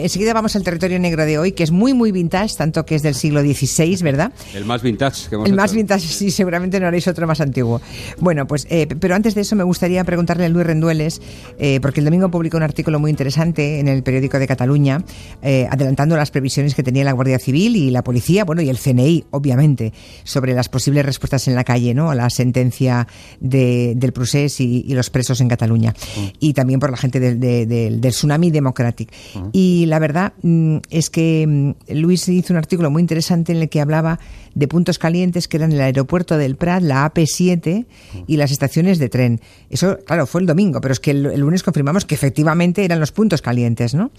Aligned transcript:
Enseguida 0.00 0.32
vamos 0.32 0.56
al 0.56 0.62
territorio 0.62 0.98
negro 0.98 1.24
de 1.24 1.38
hoy, 1.38 1.52
que 1.52 1.62
es 1.62 1.70
muy, 1.70 1.94
muy 1.94 2.10
vintage, 2.12 2.56
tanto 2.56 2.84
que 2.86 2.94
es 2.94 3.02
del 3.02 3.14
siglo 3.14 3.40
XVI, 3.42 3.96
¿verdad? 4.02 4.32
El 4.54 4.64
más 4.64 4.82
vintage 4.82 5.28
que 5.28 5.34
hemos 5.36 5.48
El 5.48 5.54
más 5.54 5.72
vintage, 5.72 6.06
sí, 6.08 6.30
seguramente 6.30 6.80
no 6.80 6.86
haréis 6.86 7.06
otro 7.08 7.26
más 7.26 7.40
antiguo. 7.40 7.80
Bueno, 8.18 8.46
pues, 8.46 8.66
eh, 8.70 8.86
pero 8.98 9.14
antes 9.14 9.34
de 9.34 9.42
eso 9.42 9.56
me 9.56 9.64
gustaría 9.64 10.02
preguntarle 10.04 10.44
a 10.46 10.48
Luis 10.48 10.66
Rendueles, 10.66 11.20
eh, 11.58 11.78
porque 11.80 12.00
el 12.00 12.06
domingo 12.06 12.30
publicó 12.30 12.56
un 12.56 12.62
artículo 12.62 12.98
muy 12.98 13.10
interesante 13.10 13.78
en 13.80 13.88
el 13.88 14.02
periódico 14.02 14.38
de 14.38 14.46
Cataluña, 14.46 15.04
eh, 15.42 15.66
adelantando 15.70 16.16
las 16.16 16.30
previsiones 16.30 16.74
que 16.74 16.82
tenía 16.82 17.04
la 17.04 17.12
Guardia 17.12 17.38
Civil 17.38 17.76
y 17.76 17.90
la 17.90 18.02
policía, 18.02 18.44
bueno, 18.44 18.62
y 18.62 18.68
el 18.68 18.78
CNI, 18.78 19.24
obviamente, 19.30 19.92
sobre 20.24 20.54
las 20.54 20.68
posibles 20.68 21.04
respuestas 21.04 21.46
en 21.48 21.54
la 21.54 21.64
calle, 21.64 21.94
¿no? 21.94 22.10
A 22.10 22.14
la 22.14 22.30
sentencia 22.30 23.06
de- 23.40 23.94
del 23.96 24.12
procés 24.12 24.60
y, 24.60 24.84
y 24.86 24.94
los 24.94 25.10
presos 25.10 25.40
en 25.40 25.48
Cataluña. 25.48 25.94
Y 26.38 26.52
también 26.54 26.80
por 26.80 26.90
la 26.90 26.96
gente 26.96 27.20
del, 27.20 27.38
de- 27.40 27.66
del- 27.66 28.00
del 28.00 28.12
Tsunami 28.12 28.50
Democratic. 28.50 29.10
Y 29.52 29.86
la 29.90 29.98
verdad 29.98 30.32
mm, 30.42 30.78
es 30.90 31.10
que 31.10 31.46
mm, 31.46 31.92
Luis 31.94 32.28
hizo 32.28 32.52
un 32.52 32.58
artículo 32.58 32.90
muy 32.90 33.02
interesante 33.02 33.52
en 33.52 33.58
el 33.58 33.68
que 33.68 33.80
hablaba 33.80 34.18
de 34.54 34.68
puntos 34.68 34.98
calientes 34.98 35.48
que 35.48 35.56
eran 35.56 35.72
el 35.72 35.80
aeropuerto 35.80 36.36
del 36.36 36.56
Prat, 36.56 36.82
la 36.82 37.12
AP7 37.12 37.86
y 38.26 38.36
las 38.36 38.50
estaciones 38.50 38.98
de 38.98 39.08
tren. 39.08 39.40
Eso, 39.68 39.98
claro, 40.04 40.26
fue 40.26 40.40
el 40.40 40.46
domingo, 40.46 40.80
pero 40.80 40.92
es 40.92 41.00
que 41.00 41.10
el, 41.10 41.38
lunes 41.38 41.62
confirmamos 41.62 42.04
que 42.04 42.14
efectivamente 42.14 42.84
eran 42.84 43.00
los 43.00 43.12
puntos 43.12 43.42
calientes, 43.42 43.94
¿no? 43.94 44.10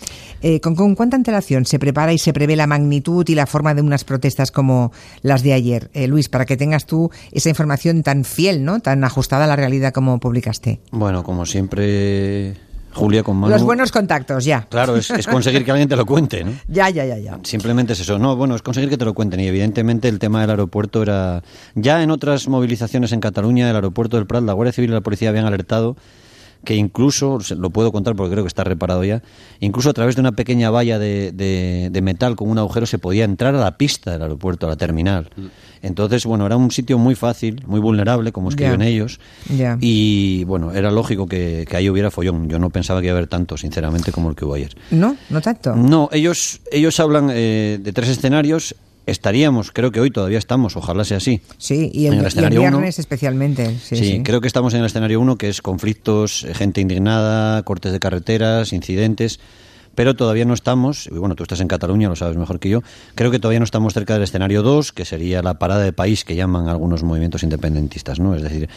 Eh, 0.42 0.60
¿con, 0.62 0.76
con 0.76 0.96
cuánta 0.96 1.16
antelación 1.16 1.66
se 1.66 1.80
prepara 1.80 2.14
y 2.14 2.18
se 2.18 2.34
prevé 2.34 2.56
la 2.56 2.68
magnitud 2.68 3.28
y 3.28 3.36
la 3.36 3.46
forma 3.46 3.74
de 3.74 3.82
unas 3.82 4.04
protestas 4.04 4.52
como 4.52 4.92
las 5.22 5.44
de 5.44 5.54
ayer? 5.54 5.90
Eh, 5.94 6.08
Luis, 6.08 6.30
para 6.30 6.46
que 6.46 6.58
tengas 6.58 6.86
tú 6.86 7.12
esa 7.32 7.50
información 7.50 8.04
tan 8.04 8.24
fiel, 8.24 8.64
¿no? 8.64 8.80
Tan 8.80 9.04
ajustada 9.04 9.46
a 9.46 9.48
la 9.48 9.56
realidad 9.56 9.94
como 9.94 10.20
publicaste. 10.20 10.82
Bueno, 10.92 11.24
como 11.24 11.46
siempre, 11.46 12.56
Julia 12.94 13.24
con 13.24 13.38
Manu. 13.38 13.54
Los 13.54 13.64
buenos 13.64 13.92
contactos, 13.92 14.46
ya. 14.46 14.68
Claro, 14.70 14.96
es, 14.96 15.10
es 15.10 15.28
conseguir 15.28 15.64
que 15.64 15.72
alguien 15.72 15.90
te 15.90 15.96
lo 15.96 16.06
cuente, 16.06 16.44
¿no? 16.44 16.52
Ya, 16.68 16.90
ya, 16.90 17.06
ya, 17.06 17.18
ya. 17.18 17.40
Simplemente 17.44 17.94
es 17.94 18.00
eso. 18.00 18.20
No, 18.20 18.36
bueno, 18.36 18.56
es 18.56 18.62
conseguir 18.62 18.90
que 18.90 18.98
te 18.98 19.06
lo 19.06 19.14
cuenten. 19.14 19.40
Y 19.40 19.48
evidentemente 19.48 20.08
el 20.08 20.20
tema 20.20 20.42
del 20.42 20.52
aeropuerto 20.52 21.02
era. 21.02 21.44
Ya 21.76 22.04
en 22.04 22.12
otras 22.12 22.48
movilizaciones 22.48 23.12
en 23.12 23.20
Cataluña, 23.20 23.70
el 23.70 23.76
aeropuerto 23.76 24.18
del 24.18 24.28
Prat, 24.28 24.44
la 24.44 24.54
Guardia 24.54 24.74
Civil 24.74 24.92
y 24.92 24.94
la 24.94 25.02
policía 25.02 25.30
habían 25.30 25.46
alertado 25.46 25.96
que 26.64 26.76
incluso, 26.76 27.40
lo 27.58 27.70
puedo 27.72 27.92
contar 27.92 28.16
porque 28.16 28.32
creo 28.34 28.44
que 28.44 28.48
está 28.48 28.64
reparado 28.64 29.04
ya, 29.04 29.22
incluso 29.60 29.90
a 29.90 29.94
través 29.94 30.16
de 30.16 30.22
una 30.22 30.32
pequeña 30.34 30.70
valla 30.70 31.00
de, 31.00 31.32
de- 31.32 31.90
de 31.92 32.02
metal 32.02 32.36
con 32.36 32.50
un 32.50 32.58
agujero 32.60 32.86
se 32.86 33.00
podía 33.00 33.24
entrar 33.26 33.56
a 33.56 33.60
la 33.60 33.78
pista 33.78 34.12
del 34.12 34.22
aeropuerto, 34.22 34.68
a 34.68 34.70
la 34.70 34.76
terminal. 34.76 35.30
Entonces, 35.82 36.26
bueno, 36.26 36.46
era 36.46 36.58
un 36.58 36.70
sitio 36.70 37.00
muy 37.00 37.16
fácil, 37.16 37.64
muy 37.66 37.80
vulnerable, 37.80 38.32
como 38.32 38.50
escriben 38.50 38.82
ellos. 38.84 39.20
Ya. 39.50 39.78
Y 39.82 40.44
bueno, 40.44 40.72
era 40.74 40.92
lógico 40.92 41.28
que, 41.28 41.66
que 41.68 41.76
ahí 41.78 41.90
hubiera 41.90 42.12
follón. 42.12 42.48
Yo 42.48 42.60
no 42.60 42.70
pensaba 42.70 43.02
que 43.02 43.08
iba 43.08 43.16
a 43.16 43.18
haber 43.18 43.28
tanto, 43.30 43.58
sinceramente, 43.58 44.12
como 44.12 44.30
el 44.30 44.36
que 44.36 44.46
hubo 44.46 44.54
ayer. 44.54 44.76
¿No? 44.92 45.18
¿No 45.32 45.42
tanto? 45.42 45.76
No, 45.76 46.10
ellos, 46.12 46.62
ellos 46.72 47.00
hablan 47.00 47.30
eh, 47.32 47.80
de 47.82 47.94
tres 47.94 48.10
escenarios. 48.10 48.76
Estaríamos, 49.06 49.72
creo 49.72 49.92
que 49.92 50.00
hoy 50.00 50.12
todavía 50.12 50.38
estamos, 50.38 50.78
ojalá 50.78 51.04
sea 51.04 51.18
así. 51.18 51.42
Sí, 51.58 51.90
y 51.94 52.06
el, 52.06 52.14
En 52.14 52.14
el 52.14 52.18
y 52.18 52.20
el 52.22 52.26
escenario 52.28 52.62
uno. 52.62 52.70
viernes 52.78 53.00
especialmente. 53.00 53.78
Sí, 53.80 53.96
Sí, 53.96 54.06
sí. 54.06 54.24
creo 54.24 54.42
que 54.42 54.48
estamos 54.48 54.74
en 54.74 54.82
el 54.82 54.86
escenario 54.86 55.20
1, 55.20 55.38
que 55.38 55.50
es 55.50 55.62
conflictos, 55.62 56.44
eh, 56.44 56.54
gente 56.54 56.82
indignada, 56.82 57.64
cortes 57.64 57.92
de 57.92 58.00
carreteras, 58.00 58.74
incidentes, 58.74 59.40
pero 59.96 60.16
todavía 60.16 60.46
no 60.46 60.54
estamos, 60.54 61.08
y 61.08 61.16
bueno, 61.16 61.36
tú 61.36 61.44
estás 61.44 61.60
en 61.60 61.68
Cataluña, 61.68 62.08
lo 62.08 62.16
sabes 62.16 62.38
mejor 62.38 62.60
que 62.60 62.70
yo, 62.70 62.82
creo 63.16 63.30
que 63.32 63.40
todavía 63.40 63.60
no 63.60 63.66
estamos 63.66 63.94
cerca 63.94 64.14
del 64.14 64.24
escenario 64.24 64.62
2, 64.64 64.92
que 64.94 65.04
sería 65.04 65.42
la 65.42 65.56
parada 65.60 65.84
de 65.84 65.92
país 65.92 66.24
que 66.24 66.36
llaman 66.36 66.70
algunos 66.70 67.04
movimientos 67.04 67.44
independentistas, 67.44 68.20
¿no? 68.20 68.34
Es 68.36 68.42
decir, 68.44 68.70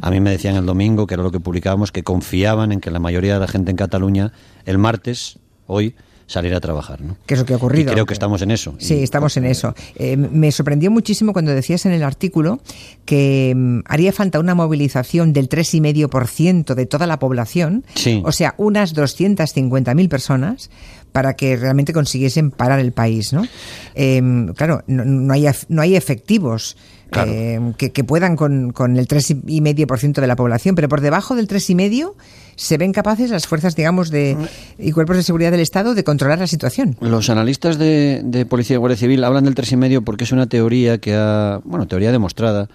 a 0.00 0.10
mí 0.10 0.20
me 0.20 0.30
decían 0.30 0.54
el 0.56 0.64
domingo, 0.64 1.06
que 1.06 1.14
era 1.14 1.22
lo 1.24 1.30
que 1.32 1.40
publicábamos, 1.40 1.92
que 1.92 2.02
confiaban 2.04 2.72
en 2.72 2.80
que 2.80 2.90
la 2.90 3.00
mayoría 3.00 3.34
de 3.34 3.40
la 3.40 3.48
gente 3.48 3.70
en 3.70 3.76
Cataluña, 3.76 4.32
el 4.64 4.78
martes, 4.78 5.38
hoy, 5.66 5.94
saliera 6.32 6.56
a 6.56 6.60
trabajar, 6.60 7.00
¿no? 7.00 7.16
que 7.26 7.34
es 7.34 7.40
lo 7.40 7.46
que 7.46 7.52
ha 7.52 7.56
ocurrido. 7.56 7.90
Y 7.90 7.94
creo 7.94 8.06
que 8.06 8.14
estamos 8.14 8.42
en 8.42 8.50
eso. 8.50 8.74
Sí, 8.78 8.94
Y- 8.96 9.02
estamos 9.02 9.36
en 9.36 9.44
eso. 9.44 9.74
Eh, 9.96 10.16
me 10.16 10.50
sorprendió 10.50 10.90
muchísimo 10.90 11.32
cuando 11.32 11.52
decías 11.54 11.84
en 11.86 11.92
el 11.92 12.02
artículo 12.02 12.60
que 13.04 13.52
mm, 13.54 13.80
haría 13.86 14.12
falta 14.12 14.40
una 14.40 14.54
movilización 14.54 15.32
del 15.32 15.48
3,5% 15.48 16.74
de 16.74 16.86
toda 16.86 17.06
la 17.06 17.18
población, 17.18 17.84
Sí. 17.94 18.22
o 18.24 18.32
sea, 18.32 18.54
unas 18.58 18.94
250.000 18.94 20.08
personas, 20.08 20.70
para 21.12 21.34
que 21.34 21.56
realmente 21.56 21.92
consiguiesen 21.92 22.50
parar 22.50 22.80
el 22.80 22.92
país, 22.92 23.32
¿no? 23.32 23.46
Eh, 23.94 24.20
claro, 24.56 24.82
no, 24.86 25.04
no 25.04 25.32
hay, 25.32 25.46
no 25.68 25.82
hay 25.82 25.96
efectivos. 25.96 26.76
Claro. 27.10 27.30
eh, 27.30 27.74
que, 27.76 27.92
que 27.92 28.04
puedan 28.04 28.36
con, 28.36 28.72
con 28.72 28.96
el 28.96 29.06
3,5% 29.06 30.14
de 30.22 30.26
la 30.26 30.34
población, 30.34 30.74
pero 30.74 30.88
por 30.88 31.02
debajo 31.02 31.36
del 31.36 31.46
3,5% 31.46 32.14
se 32.56 32.78
ven 32.78 32.92
capaces 32.92 33.30
las 33.30 33.46
fuerzas, 33.46 33.76
digamos, 33.76 34.10
de, 34.10 34.34
y 34.78 34.92
cuerpos 34.92 35.16
de 35.16 35.22
seguridad 35.22 35.50
del 35.50 35.60
Estado 35.60 35.94
de 35.94 36.04
controlar 36.04 36.38
la 36.38 36.46
situación. 36.46 36.96
Los 37.00 37.28
analistas 37.28 37.76
de, 37.76 38.22
de 38.24 38.46
Policía 38.46 38.76
y 38.76 38.78
Guardia 38.78 38.96
Civil 38.96 39.24
hablan 39.24 39.44
del 39.44 39.54
tres 39.54 39.72
y 39.72 39.76
medio 39.76 40.00
porque 40.00 40.24
es 40.24 40.32
una 40.32 40.46
teoría 40.46 40.96
que 40.96 41.14
ha, 41.14 41.60
bueno, 41.64 41.86
teoría 41.86 42.12
demostrada, 42.12 42.70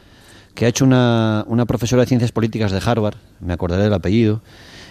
que 0.53 0.65
ha 0.65 0.67
hecho 0.67 0.85
una, 0.85 1.43
una 1.47 1.65
profesora 1.65 2.03
de 2.03 2.07
ciencias 2.07 2.31
políticas 2.31 2.71
de 2.71 2.79
Harvard, 2.85 3.15
me 3.39 3.53
acordaré 3.53 3.83
del 3.83 3.93
apellido, 3.93 4.43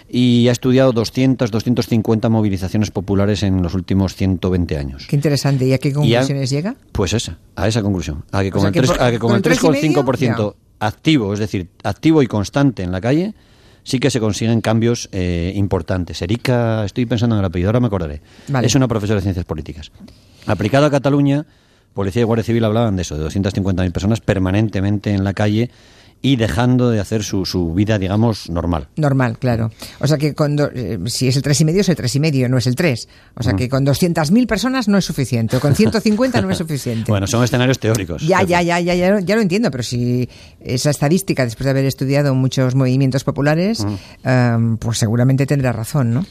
y 0.09 0.47
ha 0.47 0.51
estudiado 0.51 0.91
200, 0.93 1.51
250 1.51 2.29
movilizaciones 2.29 2.91
populares 2.91 3.43
en 3.43 3.61
los 3.61 3.73
últimos 3.73 4.15
120 4.15 4.77
años. 4.77 5.05
Qué 5.07 5.15
interesante. 5.15 5.65
¿Y 5.65 5.73
a 5.73 5.77
qué 5.79 5.91
conclusiones 5.93 6.49
llega? 6.49 6.75
Pues 6.91 7.13
esa, 7.13 7.37
a 7.55 7.67
esa 7.67 7.81
conclusión. 7.81 8.23
A 8.31 8.41
que 8.43 8.51
con 8.51 8.59
O 8.59 8.61
sea 8.61 8.67
el 8.69 8.73
que 8.73 8.79
3, 8.81 8.91
por- 8.91 9.01
a 9.01 9.11
que 9.11 9.19
con 9.19 9.29
con 9.31 9.37
el 9.39 9.51
el 9.51 9.57
3,5% 9.59 10.55
activo, 10.79 11.33
es 11.33 11.39
decir, 11.39 11.67
activo 11.83 12.21
y 12.21 12.27
constante 12.27 12.83
en 12.83 12.91
la 12.91 13.01
calle, 13.01 13.33
sí 13.83 13.99
que 13.99 14.09
se 14.09 14.19
consiguen 14.19 14.61
cambios 14.61 15.09
eh, 15.11 15.51
importantes. 15.55 16.21
Erika, 16.21 16.85
estoy 16.85 17.05
pensando 17.05 17.35
en 17.35 17.39
el 17.39 17.45
apellido, 17.45 17.69
ahora 17.69 17.79
me 17.79 17.87
acordaré. 17.87 18.21
Vale. 18.47 18.67
Es 18.67 18.75
una 18.75 18.87
profesora 18.87 19.15
de 19.17 19.23
ciencias 19.23 19.45
políticas. 19.45 19.91
Aplicado 20.45 20.85
a 20.85 20.91
Cataluña, 20.91 21.45
Policía 21.93 22.21
y 22.21 22.25
Guardia 22.25 22.43
Civil 22.43 22.63
hablaban 22.63 22.95
de 22.95 23.01
eso, 23.01 23.17
de 23.17 23.25
250.000 23.27 23.91
personas 23.91 24.21
permanentemente 24.21 25.11
en 25.11 25.23
la 25.23 25.33
calle 25.33 25.71
y 26.21 26.35
dejando 26.35 26.89
de 26.89 26.99
hacer 26.99 27.23
su, 27.23 27.45
su 27.45 27.73
vida, 27.73 27.99
digamos, 27.99 28.49
normal. 28.49 28.87
Normal, 28.95 29.37
claro. 29.37 29.71
O 29.99 30.07
sea 30.07 30.17
que 30.17 30.33
con 30.33 30.55
do- 30.55 30.69
eh, 30.73 30.97
si 31.05 31.27
es 31.27 31.35
el 31.35 31.41
tres 31.43 31.61
y 31.61 31.65
medio 31.65 31.81
es 31.81 31.89
el 31.89 31.95
tres 31.95 32.15
y 32.15 32.19
medio, 32.19 32.49
no 32.49 32.57
es 32.57 32.67
el 32.67 32.75
3. 32.75 33.07
O 33.35 33.43
sea 33.43 33.53
que 33.53 33.69
con 33.69 33.85
200.000 33.85 34.47
personas 34.47 34.87
no 34.87 34.97
es 34.97 35.05
suficiente, 35.05 35.57
o 35.57 35.59
con 35.59 35.75
150 35.75 36.41
no 36.41 36.49
es 36.49 36.57
suficiente. 36.57 37.11
Bueno, 37.11 37.27
son 37.27 37.43
escenarios 37.43 37.79
teóricos. 37.79 38.21
Ya, 38.27 38.41
ya, 38.43 38.61
ya, 38.61 38.79
ya, 38.79 38.93
ya, 38.95 39.11
lo- 39.11 39.19
ya 39.19 39.35
lo 39.35 39.41
entiendo, 39.41 39.69
pero 39.71 39.83
si 39.83 40.27
esa 40.59 40.89
estadística, 40.89 41.43
después 41.45 41.65
de 41.65 41.71
haber 41.71 41.85
estudiado 41.85 42.33
muchos 42.35 42.75
movimientos 42.75 43.23
populares, 43.23 43.85
em, 44.23 44.77
pues 44.77 44.97
seguramente 44.97 45.45
tendrá 45.45 45.71
razón, 45.71 46.13
¿no? 46.13 46.25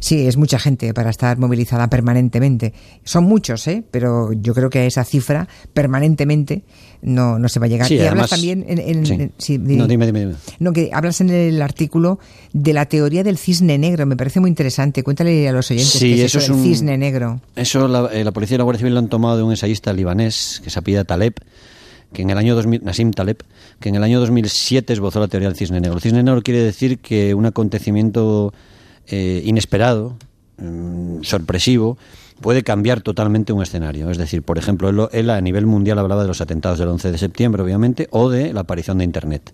Sí, 0.00 0.26
es 0.26 0.36
mucha 0.38 0.58
gente 0.58 0.92
para 0.94 1.10
estar 1.10 1.38
movilizada 1.38 1.88
permanentemente. 1.90 2.72
Son 3.04 3.24
muchos, 3.24 3.66
¿eh? 3.68 3.84
Pero 3.90 4.32
yo 4.32 4.54
creo 4.54 4.70
que 4.70 4.78
a 4.80 4.84
esa 4.86 5.04
cifra, 5.04 5.46
permanentemente, 5.74 6.62
no, 7.02 7.38
no 7.38 7.48
se 7.48 7.60
va 7.60 7.66
a 7.66 7.68
llegar. 7.68 7.86
Sí, 7.86 7.94
y 7.94 7.98
además- 8.00 8.12
hablas 8.12 8.30
también 8.30 8.64
en... 8.66 8.78
en- 8.78 9.06
sí. 9.06 9.12
en- 9.14 9.32
sí, 9.38 9.58
No, 9.58 9.86
dime, 9.86 10.06
dime, 10.06 10.20
dime. 10.20 10.34
No, 10.58 10.72
que 10.72 10.90
hablas 10.92 11.20
en 11.20 11.30
el 11.30 11.60
artículo 11.62 12.18
de 12.52 12.72
la 12.72 12.86
teoría 12.86 13.22
del 13.24 13.38
cisne 13.38 13.78
negro. 13.78 14.06
Me 14.06 14.16
parece 14.16 14.40
muy 14.40 14.48
interesante. 14.48 15.02
Cuéntale 15.02 15.48
a 15.48 15.52
los 15.52 15.70
oyentes 15.70 15.92
Sí, 15.92 16.14
qué 16.14 16.24
es 16.24 16.34
eso 16.34 16.38
eso, 16.38 16.38
es 16.38 16.48
del 16.48 16.56
un- 16.56 16.62
cisne 16.64 16.98
negro. 16.98 17.40
Eso 17.56 17.86
la, 17.88 18.06
eh, 18.12 18.24
la 18.24 18.32
policía 18.32 18.54
y 18.54 18.58
la 18.58 18.64
Guardia 18.64 18.78
Civil 18.80 18.94
lo 18.94 19.00
han 19.00 19.08
tomado 19.08 19.36
de 19.36 19.42
un 19.42 19.50
ensayista 19.50 19.92
libanés 19.92 20.60
que 20.64 20.70
se 20.70 20.78
apellida 20.78 21.04
Taleb, 21.04 21.34
que 22.12 22.22
en 22.22 22.30
el 22.30 22.38
año 22.38 22.54
2000, 22.54 22.82
Nassim 22.84 23.10
Taleb, 23.12 23.38
que 23.80 23.88
en 23.90 23.94
el 23.96 24.02
año 24.02 24.18
2007 24.20 24.92
esbozó 24.92 25.20
la 25.20 25.28
teoría 25.28 25.48
del 25.48 25.56
cisne 25.56 25.80
negro. 25.80 25.96
El 25.96 26.02
cisne 26.02 26.22
negro 26.22 26.42
quiere 26.42 26.62
decir 26.62 26.98
que 26.98 27.34
un 27.34 27.44
acontecimiento 27.46 28.52
eh, 29.10 29.42
inesperado, 29.44 30.16
mm, 30.58 31.22
sorpresivo, 31.22 31.98
puede 32.40 32.62
cambiar 32.62 33.00
totalmente 33.00 33.52
un 33.52 33.62
escenario. 33.62 34.10
Es 34.10 34.18
decir, 34.18 34.42
por 34.42 34.58
ejemplo, 34.58 34.88
él, 34.88 35.00
él 35.12 35.30
a 35.30 35.40
nivel 35.40 35.66
mundial 35.66 35.98
hablaba 35.98 36.22
de 36.22 36.28
los 36.28 36.40
atentados 36.40 36.78
del 36.78 36.88
11 36.88 37.12
de 37.12 37.18
septiembre, 37.18 37.62
obviamente, 37.62 38.08
o 38.10 38.30
de 38.30 38.52
la 38.52 38.60
aparición 38.60 38.98
de 38.98 39.04
Internet. 39.04 39.52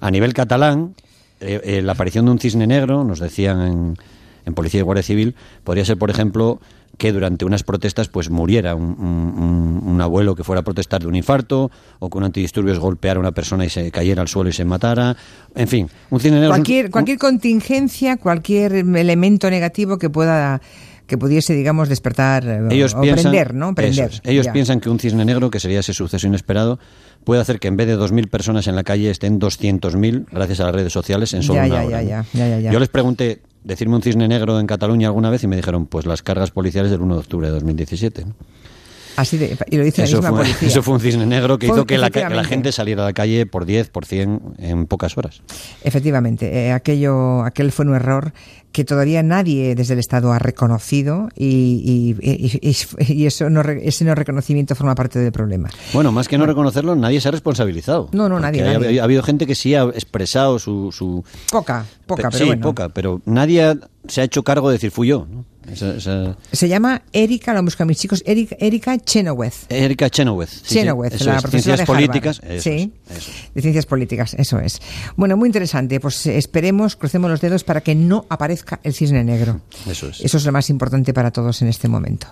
A 0.00 0.10
nivel 0.10 0.32
catalán, 0.32 0.94
eh, 1.40 1.60
eh, 1.64 1.82
la 1.82 1.92
aparición 1.92 2.24
de 2.24 2.30
un 2.30 2.38
cisne 2.38 2.66
negro, 2.66 3.04
nos 3.04 3.18
decían 3.20 3.60
en, 3.60 3.96
en 4.46 4.54
Policía 4.54 4.80
y 4.80 4.82
Guardia 4.82 5.02
Civil, 5.02 5.34
podría 5.64 5.84
ser, 5.84 5.98
por 5.98 6.10
ejemplo, 6.10 6.60
que 6.98 7.12
durante 7.12 7.44
unas 7.44 7.62
protestas 7.62 8.08
pues 8.08 8.30
muriera 8.30 8.74
un, 8.74 8.84
un- 8.98 9.42
un- 9.42 9.82
un 9.86 10.00
abuelo 10.00 10.34
que 10.34 10.44
fuera 10.44 10.60
a 10.60 10.64
protestar 10.64 11.00
de 11.02 11.06
un 11.06 11.14
infarto, 11.14 11.70
o 11.98 12.08
que 12.10 12.16
un 12.18 12.24
antidisturbios 12.24 12.78
golpeara 12.78 13.18
a 13.18 13.20
una 13.20 13.32
persona 13.32 13.64
y 13.64 13.68
se 13.70 13.90
cayera 13.90 14.22
al 14.22 14.28
suelo 14.28 14.48
y 14.48 14.52
se 14.52 14.64
matara. 14.64 15.16
En 15.54 15.68
fin, 15.68 15.88
un 16.10 16.20
cisne 16.20 16.40
negro... 16.40 16.52
es 16.54 16.58
un- 16.58 16.64
Cualquier, 16.64 16.90
cualquier 16.90 17.18
contingencia, 17.18 18.16
cualquier 18.16 18.72
elemento 18.74 19.50
negativo 19.50 19.98
que 19.98 20.08
pueda 20.10 20.60
que 21.06 21.16
pudiese, 21.18 21.54
digamos, 21.54 21.88
despertar 21.88 22.44
eh, 22.48 22.60
ellos 22.70 22.92
o 22.94 23.00
piensan, 23.00 23.30
prender, 23.30 23.54
¿no? 23.54 23.76
Prender. 23.76 24.08
eso 24.10 24.20
es. 24.24 24.28
ellos 24.28 24.46
ya. 24.46 24.52
piensan 24.52 24.80
que 24.80 24.90
un 24.90 24.98
cisne 24.98 25.24
negro, 25.24 25.50
que 25.50 25.60
sería 25.60 25.78
ese 25.78 25.92
suceso 25.94 26.26
inesperado, 26.26 26.80
puede 27.22 27.40
hacer 27.40 27.60
que 27.60 27.68
en 27.68 27.76
vez 27.76 27.86
de 27.86 27.96
2.000 27.96 28.28
personas 28.28 28.66
en 28.66 28.74
la 28.74 28.82
calle 28.82 29.08
estén 29.10 29.38
200.000 29.38 30.26
gracias 30.32 30.58
a 30.58 30.64
las 30.64 30.74
redes 30.74 30.92
sociales 30.92 31.32
en 31.34 31.44
solo 31.44 31.60
Ya, 31.64 31.84
una 31.84 32.02
ya, 32.02 32.24
hora. 32.34 32.72
Yo 32.72 32.80
les 32.80 32.88
pregunté, 32.88 33.40
decirme 33.66 33.96
un 33.96 34.02
cisne 34.02 34.28
negro 34.28 34.60
en 34.60 34.66
Cataluña 34.66 35.08
alguna 35.08 35.28
vez 35.28 35.42
y 35.42 35.48
me 35.48 35.56
dijeron, 35.56 35.86
pues 35.86 36.06
las 36.06 36.22
cargas 36.22 36.52
policiales 36.52 36.90
del 36.90 37.00
1 37.00 37.14
de 37.14 37.20
octubre 37.20 37.46
de 37.48 37.52
2017. 37.52 38.24
¿no? 38.24 38.34
Así 39.16 39.38
de, 39.38 39.56
y 39.70 39.76
lo 39.76 39.84
dice 39.84 40.02
Eso 40.04 40.20
la 40.20 40.30
misma 40.30 40.36
fue, 40.36 40.44
policía. 40.46 40.68
eso 40.68 40.82
fue 40.82 40.94
un 40.94 41.00
cisne 41.00 41.26
negro 41.26 41.58
que 41.58 41.66
Fue- 41.68 41.76
hizo 41.76 41.86
que 41.86 41.98
la, 41.98 42.10
que 42.10 42.20
la 42.20 42.26
efectivamente. 42.26 42.48
gente 42.48 42.72
saliera 42.72 43.02
a 43.02 43.06
la 43.06 43.12
calle 43.12 43.46
por 43.46 43.64
10, 43.64 43.88
por 43.90 44.04
100 44.04 44.40
en 44.58 44.86
pocas 44.86 45.16
horas. 45.16 45.42
Efectivamente, 45.82 46.66
eh, 46.66 46.72
aquello, 46.72 47.42
aquel 47.42 47.72
fue 47.72 47.86
un 47.86 47.94
error 47.94 48.32
que 48.72 48.84
todavía 48.84 49.22
nadie 49.22 49.74
desde 49.74 49.94
el 49.94 50.00
Estado 50.00 50.32
ha 50.34 50.38
reconocido 50.38 51.30
y, 51.34 52.14
eso 53.24 53.48
no, 53.48 53.62
ese 53.62 54.04
no 54.04 54.14
reconocimiento 54.14 54.74
forma 54.74 54.94
parte 54.94 55.18
del 55.18 55.32
problema. 55.32 55.70
Bueno, 55.94 56.12
más 56.12 56.28
que 56.28 56.36
no 56.36 56.44
reconocerlo, 56.44 56.94
nadie 56.94 57.20
se 57.20 57.28
ha 57.28 57.30
responsabilizado. 57.30 58.10
No, 58.12 58.28
no, 58.28 58.38
nadie. 58.38 58.62
Ha, 59.00 59.02
habido 59.04 59.22
gente 59.22 59.46
que 59.46 59.54
sí 59.54 59.74
ha 59.74 59.84
expresado 59.84 60.58
su... 60.58 60.92
su... 60.92 61.24
Poca, 61.50 61.86
poca, 62.06 62.28
pero, 62.30 62.44
sí, 62.44 62.56
poca, 62.56 62.88
pero 62.90 63.22
nadie 63.24 63.78
se 64.08 64.20
ha 64.20 64.24
hecho 64.24 64.42
cargo 64.42 64.68
de 64.68 64.74
decir 64.74 64.90
fui 64.90 65.08
yo. 65.08 65.26
¿no? 65.30 65.44
Se 66.52 66.68
llama 66.68 67.02
Erika, 67.12 67.52
lo 67.54 67.62
busco 67.62 67.82
a 67.82 67.86
mis 67.86 67.98
chicos, 67.98 68.22
Erika, 68.26 68.98
Chenoweth. 68.98 69.70
Erika 69.70 70.10
Chenoweth. 70.10 70.62
Chenoweth, 70.62 71.20
la 71.20 71.40
profesora 71.40 71.50
ciencias 71.50 71.78
de 71.80 71.86
políticas. 71.86 72.40
sí, 72.60 72.92
de 73.54 73.62
ciencias 73.62 73.86
políticas, 73.86 74.34
eso 74.34 74.58
es. 74.58 74.80
Bueno, 75.16 75.36
muy 75.36 75.48
interesante. 75.48 76.00
Pues 76.00 76.26
esperemos, 76.26 76.96
crucemos 76.96 77.30
los 77.30 77.40
dedos 77.40 77.64
para 77.64 77.80
que 77.80 77.94
no 77.94 78.26
aparezca 78.28 78.80
el 78.82 78.94
cisne 78.94 79.24
negro. 79.24 79.60
Eso 79.88 80.08
es. 80.08 80.20
Eso 80.20 80.36
es 80.36 80.44
lo 80.44 80.52
más 80.52 80.70
importante 80.70 81.12
para 81.12 81.30
todos 81.30 81.62
en 81.62 81.68
este 81.68 81.88
momento. 81.88 82.28